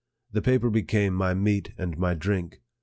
The 0.31 0.41
paper 0.41 0.71
became 0.71 1.13
my 1.13 1.35
meat 1.35 1.73
and 1.77 1.95
my 1.95 2.15
drink. 2.15 2.59